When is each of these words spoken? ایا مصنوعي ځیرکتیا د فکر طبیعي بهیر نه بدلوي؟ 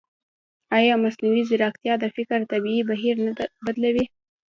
ایا 0.77 0.93
مصنوعي 1.03 1.43
ځیرکتیا 1.49 1.93
د 1.99 2.05
فکر 2.15 2.39
طبیعي 2.51 2.81
بهیر 2.89 3.15
نه 3.25 3.31
بدلوي؟ 3.65 4.05